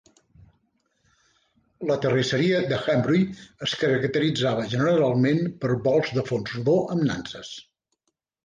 [1.89, 3.21] La terrisseria de Hembury
[3.67, 7.55] es caracteritzava generalment per bols de fons rodó amb nanses.